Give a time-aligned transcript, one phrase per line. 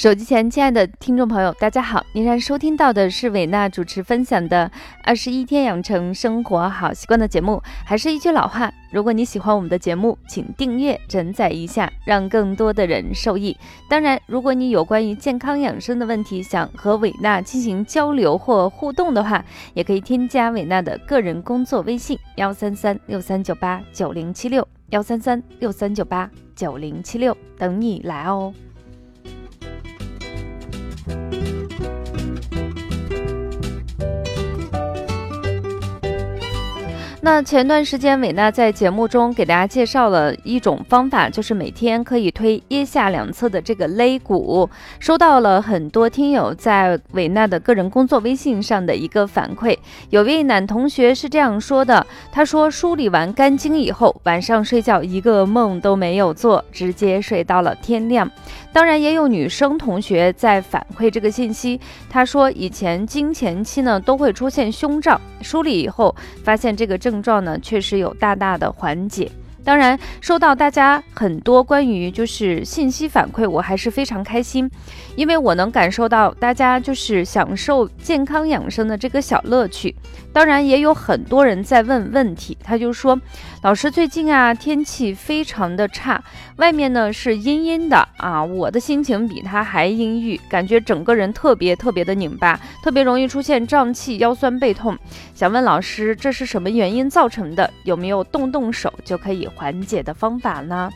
[0.00, 2.02] 手机前，亲爱的听众朋友，大家好！
[2.14, 4.66] 您在收听到的是伟娜主持分享的
[5.04, 7.62] 《二十一天养成生活好习惯》的节目。
[7.84, 13.54] 还是一句老话，如果你喜欢我们的节目，请订阅、转载一下，让更多的人受益。
[13.90, 19.44] 当然，如果你有关于健康养生的问题，想和伟娜进行交流或互动的话，
[19.74, 28.54] 也可以添加伟娜的个人工作微信：幺三三六三九八九零七六，幺三三六三九八九零七六，等你来哦。
[37.32, 44.68] 那前段时间，伟娜在节目中给大家介绍了一种方法，就是每天可以推腋下两侧的这个肋骨。
[44.98, 58.28] 收到了很多听友在伟娜的个人工作微信上的一个反馈，有位男同学是这样说的：他说梳理完肝经以后，晚上睡觉一个梦都没有做，直接睡到了天亮。
[58.72, 67.20] 当然，也有女生同学在反馈这个信息，她说以前经前期呢都会出现胸胀，梳理以后发现这个症。
[67.20, 69.30] 状呢，确实有大大的缓解。
[69.62, 74.68] 当然，收到大家很多关于就是信息反馈，我还是非常开心，
[75.16, 79.94] 因为我能感受到大家就是享受健康养生的这个小乐趣。
[80.32, 83.20] 当然，也有很多人在问问题，他就说
[83.62, 86.22] ：“老师，最近啊天气非常的差，
[86.56, 94.96] 外面呢是阴阴的啊，我的心情比他还阴郁，感觉整个人特别特别的拧巴，特别容易出现胀气、腰酸背痛。
[95.34, 97.70] 想问老师，这是什么原因造成的？
[97.84, 100.90] 有没有动动手就可以？”缓解的方法呢？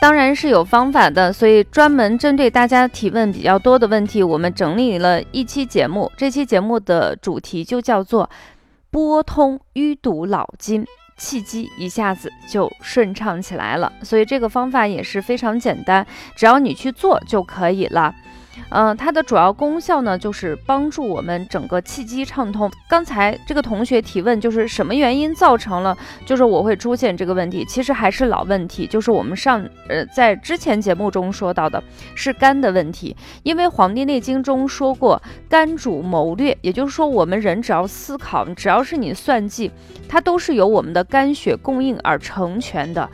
[0.00, 6.10] 当然是有方法的，所以专门针对大家提问比较多的问题，我们整理了一期节目。
[6.16, 8.30] 这期节目的主题就叫做
[8.90, 10.86] 拨通淤堵脑筋，
[11.18, 13.92] 气机一下子就顺畅起来了。
[14.02, 18.14] 所以这个方法也是非常简单，只要你去做就可以了。
[18.68, 22.70] 嗯，它的主要功效呢，就是帮助我们整个气机畅通。
[22.88, 27.64] 刚才这个同学提问，就是什么原因造成了，就是我会出现这个问题。
[27.64, 31.82] 其实还是老问题，就是我们上呃在之前节目中说到的，
[32.14, 33.16] 是肝的问题。
[33.42, 39.70] 因为《黄帝内经》中说过，肝主谋略，也就是说，我们人只要思考，只要是你算计，
[40.08, 43.08] 它都是由我们的肝血供应而成全的。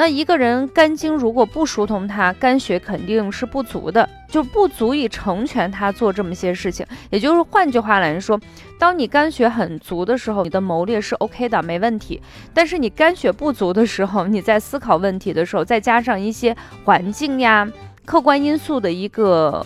[0.00, 6.86] 那一个人肝经如果不疏通，他肝血肯定是不足的，就不足以成全他做这么些事情。
[7.10, 8.40] 也就是换句话来说，
[8.78, 12.18] 当你肝血很足的时候，你的谋略是 OK 的，没问题。
[12.54, 17.70] 但是你肝血不足的时候，你在思考问题的时候，再加上一些环境呀、
[18.06, 19.62] 客观因素的一个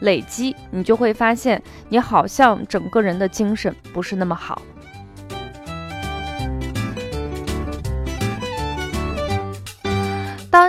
[0.00, 4.60] 累积，你就会发现你好像整个人的精神不是那么好。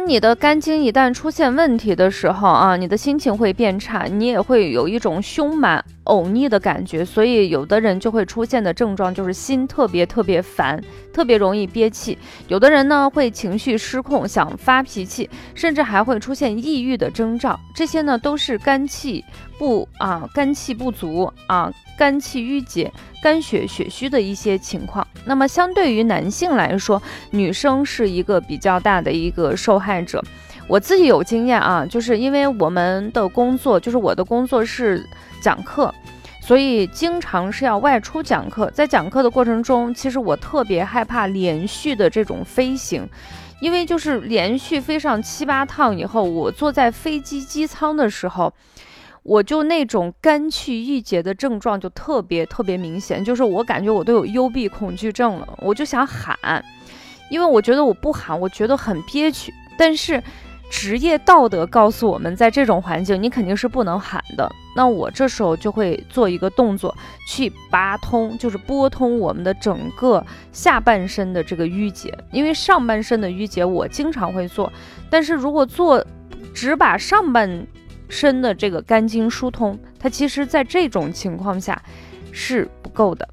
[0.07, 5.83] 你的肝经一旦出现问题的时候啊，你的心情会变差，你也会有一种胸满。
[6.07, 10.81] 呕逆的感觉，所以有的人就会出现的症状就是心特别特别烦，
[11.13, 12.17] 特别容易憋气。
[12.47, 17.59] 有的人呢会情绪失控，想发脾气，甚至还会出现抑郁的征兆。
[17.75, 19.23] 这些呢都是肝气
[19.57, 22.91] 不啊，肝气不足啊，肝气郁结、
[23.21, 25.05] 肝血血虚的一些情况。
[25.25, 27.01] 那么相对于男性来说，
[27.31, 30.23] 女生是一个比较大的一个受害者。
[30.67, 35.07] 我自己有经验啊，就是因为我们的工作，就是我的工作是
[35.41, 35.93] 讲课，
[36.41, 38.69] 所以经常是要外出讲课。
[38.71, 43.07] 在讲课的过程中，其实我特别害怕连续的这种飞行，
[43.61, 48.53] 因为就是连续飞上七八趟以后，我坐在飞机机舱的时候，
[49.23, 56.37] 我就那种肝气郁结的症状就特别特别明显，就是我感觉我都有幽闭恐惧症了，我就想喊，
[57.29, 60.21] 因为我觉得我不喊，我觉得很憋屈，但是。
[60.69, 64.51] 职业道德告诉我们，在这种环境，你肯定是不能喊的。
[64.75, 66.95] 那我这时候就会做一个动作，
[67.27, 72.15] 去拔通，就是拨通我们的整个下半身的这个淤结。
[72.31, 74.71] 因为上半身的淤结我经常会做，
[75.09, 76.05] 但是如果做
[76.53, 77.65] 只把上半
[78.09, 81.81] 身的这个肝经疏通，它其实在这种情况下
[82.31, 83.27] 是不够的。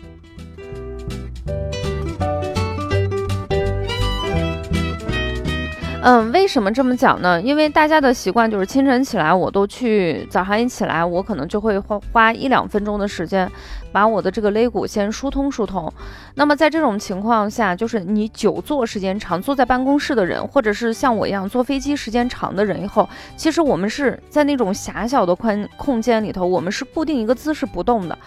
[6.07, 7.41] 嗯，为什么这么讲呢？
[7.41, 13.51] 因为大家的习惯就是清晨起来，我都去早上一起来，我可能就会花花一两分钟的时间，
[13.91, 15.91] 把我的这个肋骨先疏通疏通。
[16.35, 28.19] 那么在这种情况下，就是你久坐时间长，坐在办公室的人，或者是像我一样坐飞机时间长的人，以后其实我们是在那种狭小的宽空间里头，我们是固定一个姿势不动的。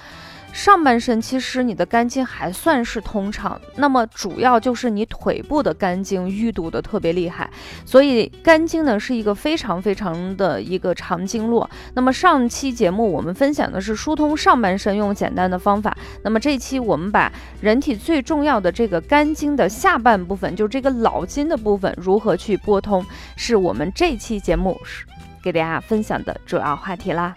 [0.57, 7.47] 上半身其实你的肝经还算是通畅，那么主要就是你腿部的肝经淤堵的特别厉害，
[7.85, 11.69] 所以肝经呢是一个非常非常的一个长经络。
[11.93, 17.31] 那么上期节目我们分享的是疏通上半身用简单的方法，那么这期我们把
[17.61, 23.05] 人体最重要的这个肝经的下半部分，就是这个老筋的部分如何去拨通，
[23.35, 25.05] 是我们这期节目是
[25.43, 27.35] 给大家分享的主要话题啦。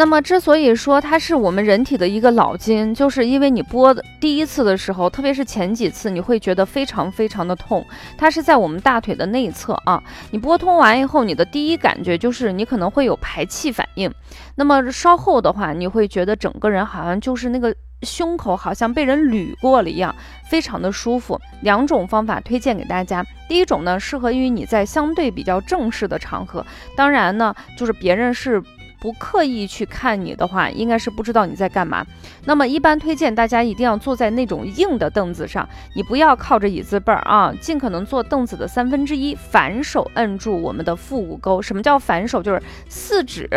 [0.00, 7.84] 那么，之所以说它是我们人体的一个老筋，就是因为你拨的第一次的时候，特别是前几次，你会觉得非常非常的痛。
[8.16, 10.02] 它是在我们大腿的内侧啊。
[10.30, 14.10] 你拨通完以后，你的第一感觉就是你可能会有排气反应。
[14.54, 20.14] 那么稍后的话，你会觉得整个人好像就是那个胸口好像被人捋过了一样，
[20.48, 21.38] 非常的舒服。
[21.60, 23.22] 两种方法推荐给大家。
[23.50, 26.64] 第一种呢，适合于你在相对比较正式的场合，
[26.96, 28.62] 当然呢，就是别人是。
[29.00, 32.06] 不刻意去看你的话，应该是不知道你在干嘛。
[32.44, 41.62] 那么一般推荐大家一定要坐在那种硬的凳子上，你不要靠着椅子背儿啊，尽可能坐凳子的三分之一，反手摁住我们的腹股沟。
[41.62, 42.42] 什么叫反手？
[42.42, 43.48] 就是四指，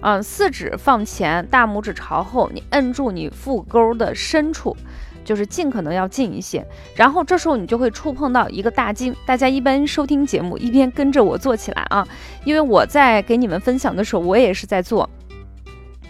[0.00, 4.76] 嗯，四指放前，大拇指朝后，你摁住你腹沟的深处。
[5.24, 9.14] 就是尽可能要近一些，然后这时候你就会触碰到一个大筋。
[9.26, 12.06] 大家一般收听节目一边跟着我做起来啊，
[12.44, 15.08] 因为我在给你们分享的时候，我也是在做。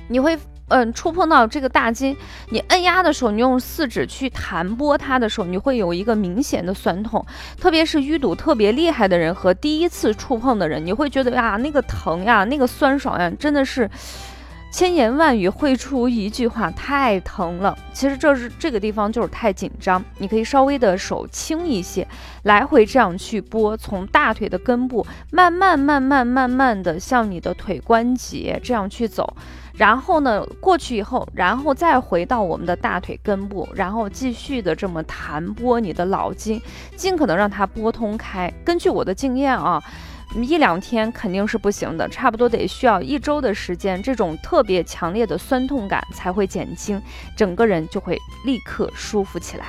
[0.08, 0.38] 你会
[0.68, 2.16] 嗯触碰到这个大筋，
[2.50, 7.24] 你按压的时候，你用四指去弹拨它的时候，你会有一个明显的酸痛，
[7.58, 13.88] 特别是淤堵特别厉害的人和第一次触碰的人，你会觉得呀那个疼呀，那个酸爽呀，真的是。
[14.72, 17.76] 千言万语汇出一句话，太疼了。
[17.92, 22.08] 其实这是这个地方就是太紧张，你可以稍微的手轻一些，
[22.44, 29.36] 来回这样去拨，从大腿的根部慢慢慢慢慢慢的向你的腿关节这样去走，
[29.74, 36.58] 然后呢过去以后，然后再回到我们的大腿根部，然后继续的这么弹拨你的脑筋，
[36.96, 38.50] 尽可能让它拨通开。
[38.64, 39.82] 根据我的经验啊。
[40.34, 47.00] 一两天肯定是不行的，差不多得需要一周的时间，这种特别强烈的酸痛感才会减轻，
[47.36, 49.64] 整个人就会立刻舒服起来。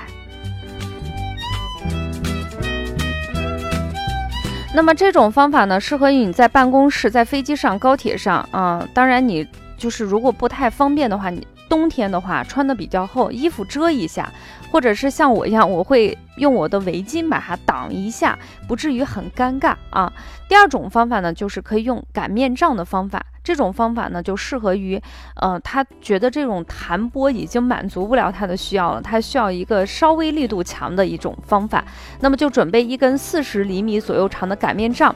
[4.73, 8.87] 那么这种方法呢，适合于你在办公室、在飞机上、高铁上啊。
[8.93, 11.45] 当然，你就是如果不太方便的话，你。
[11.73, 14.31] 冬天的话，穿的比较厚，衣服遮一下，
[14.71, 18.37] 或者是像我一样，我会用我的围巾把它挡一下，
[18.67, 20.13] 不至于很尴尬啊。
[20.47, 25.01] 第二种方法呢，就是可以用擀面杖的方法，这种方法呢就适合于，
[25.37, 31.83] 呃，他觉得这种弹拨已经满足不了他的需要了，他需要一个稍微力度强的一种方法，
[32.19, 35.15] 那么就准备一根四十厘米左右长的擀面杖。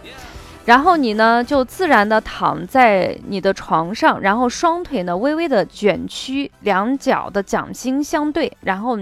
[0.68, 9.00] 然后你呢，就自然的躺在你的床上，然后双腿呢微微的卷曲，两脚的掌心相对，然后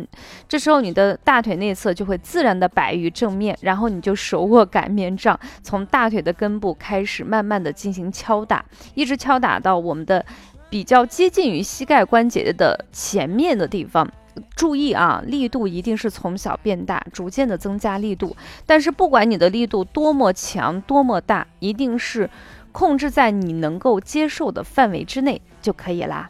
[0.47, 10.23] 这时候你的大腿内侧就会自然的摆于正面，然后你就手握擀面杖，从大腿的根部开始慢慢的进行敲打，一直敲打到我们的
[10.69, 14.07] 比较接近于膝盖关节的前面的地方。
[14.55, 18.35] 注意啊，力度一定是从小变大，逐渐的增加力度。
[18.65, 22.29] 但是不管你的力度多么强、多么大，一定是
[22.71, 26.29] 控制在你能够接受的范围之内就可以啦。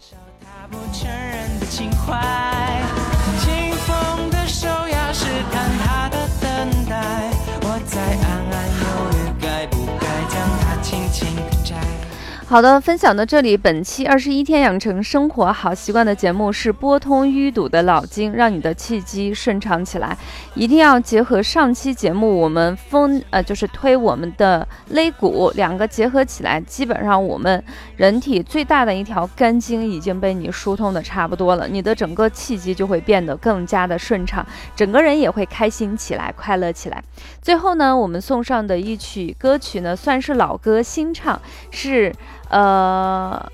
[12.48, 13.58] 好的，分享到这里。
[13.58, 20.16] 本期二十一天养成生活好习惯的节目是拨通淤堵的脑筋，让你的气机顺畅起来。
[20.54, 27.62] 一定要结合上期节目，我们风呃就是推我们的肋骨，两个结合起来，基本上我们
[27.98, 37.04] 人体最大的一条肝经已经被你疏通的差不多了，你的整个气机就会变得更加的顺畅，整个人也会开心起来，快乐起来。
[37.42, 42.14] 最后呢，我们送上的一曲歌曲呢，算是老歌新唱，是。
[42.50, 43.52] 呃，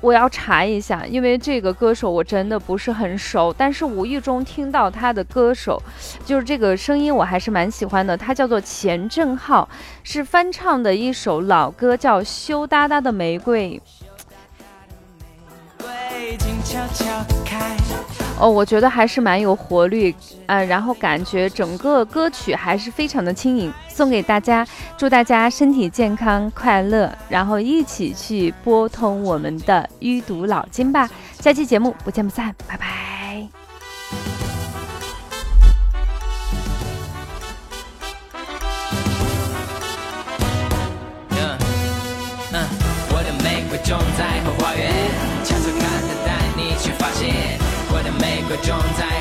[0.00, 5.80] 我要查一下，因为这个歌手我真的不是很熟，但是无意中听到他的歌手，
[6.24, 8.16] 就是这个声音我还是蛮喜欢的。
[8.16, 9.68] 他叫做钱正浩，
[10.02, 13.80] 是翻唱的一首老歌，叫《羞答答的玫瑰》。
[18.38, 20.14] 哦，我觉得还是蛮有活力，
[20.46, 31.08] 呃，然后感觉整个歌曲还是非常的轻盈，送给大家，祝大家身体健康快乐，然后一起去拨通我们的淤堵脑筋吧。
[31.38, 33.46] 下期节目不见不散，拜拜。
[43.14, 44.31] 我的玫瑰种在
[48.62, 49.11] Jones.